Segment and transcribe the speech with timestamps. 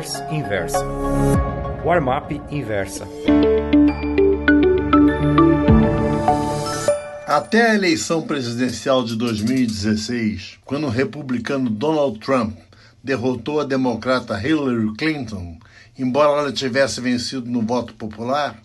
[0.00, 0.84] Sanders Inversa.
[1.84, 3.06] Warm-up Inversa.
[7.26, 12.56] Até a eleição presidencial de 2016, quando o republicano Donald Trump
[13.02, 15.58] derrotou a democrata Hillary Clinton,
[15.98, 18.60] embora ela tivesse vencido no voto popular,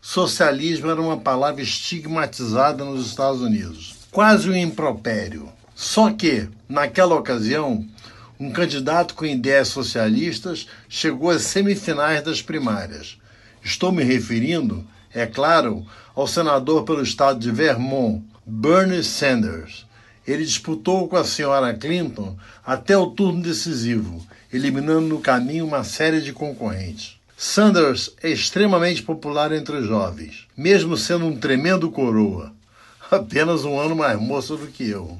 [0.00, 5.48] socialismo era uma palavra estigmatizada nos Estados Unidos, quase um impropério.
[5.74, 7.84] Só que, naquela ocasião,
[8.38, 13.18] um candidato com ideias socialistas chegou às semifinais das primárias.
[13.62, 19.86] Estou me referindo, é claro, ao senador pelo estado de Vermont, Bernie Sanders.
[20.26, 26.20] Ele disputou com a senhora Clinton até o turno decisivo, eliminando no caminho uma série
[26.20, 27.18] de concorrentes.
[27.36, 32.52] Sanders é extremamente popular entre os jovens, mesmo sendo um tremendo coroa,
[33.10, 35.18] apenas um ano mais moço do que eu.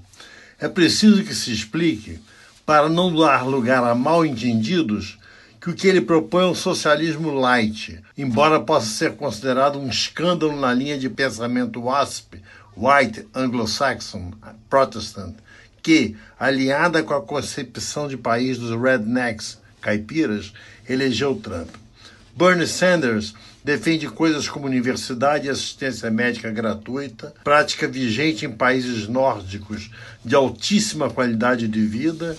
[0.59, 2.21] É preciso que se explique,
[2.65, 5.19] para não dar lugar a mal entendidos,
[5.61, 10.59] que o que ele propõe é um socialismo light, embora possa ser considerado um escândalo
[10.59, 12.43] na linha de pensamento WASP,
[12.77, 14.33] White Anglo-Saxon
[14.69, 15.35] Protestant,
[15.83, 20.53] que, aliada com a concepção de país dos rednecks, caipiras,
[20.89, 21.69] elegeu Trump.
[22.37, 23.33] Bernie Sanders
[23.63, 29.89] defende coisas como universidade e assistência médica gratuita, prática vigente em países nórdicos
[30.25, 32.37] de altíssima qualidade de vida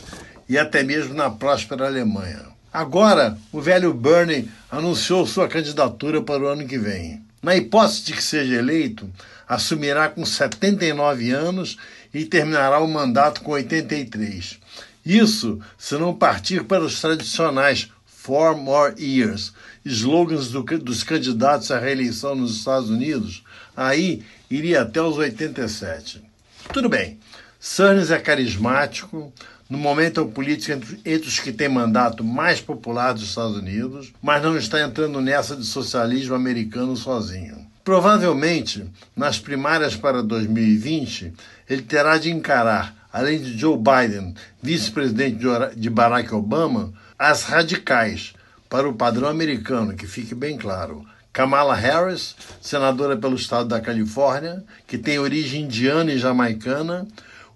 [0.50, 2.44] e até mesmo na próspera Alemanha.
[2.74, 7.24] Agora, o velho Bernie anunciou sua candidatura para o ano que vem.
[7.42, 9.10] Na hipótese de que seja eleito,
[9.48, 11.78] assumirá com 79 anos
[12.14, 14.60] e terminará o mandato com 83.
[15.06, 17.90] Isso se não partir para os tradicionais
[18.26, 19.54] Four More Years,
[19.86, 23.44] slogans do, dos candidatos à reeleição nos Estados Unidos,
[23.78, 26.24] aí iria até os 87.
[26.74, 27.20] Tudo bem,
[27.60, 29.32] Sanders é carismático,
[29.70, 33.58] no momento é o político entre, entre os que tem mandato mais popular dos Estados
[33.58, 37.64] Unidos, mas não está entrando nessa de socialismo americano sozinho.
[37.84, 41.32] Provavelmente, nas primárias para 2020,
[41.70, 45.40] ele terá de encarar, além de Joe Biden, vice-presidente
[45.78, 48.34] de Barack Obama, as radicais,
[48.68, 51.06] para o padrão americano, que fique bem claro.
[51.32, 57.08] Kamala Harris, senadora pelo estado da Califórnia, que tem origem indiana e jamaicana,